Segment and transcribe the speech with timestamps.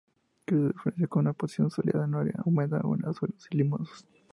[0.45, 4.03] Crece de preferencia en una posición soleada, en arena húmeda o en suelos limosos.